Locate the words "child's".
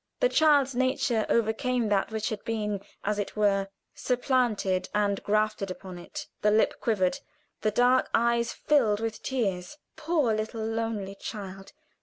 0.29-0.73